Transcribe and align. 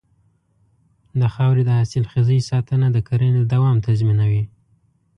د 1.19 1.21
خاورې 1.33 1.63
د 1.65 1.69
حاصلخېزۍ 1.79 2.39
ساتنه 2.49 2.87
د 2.91 2.97
کرنې 3.07 3.41
دوام 3.53 3.77
تضمینوي. 3.87 4.43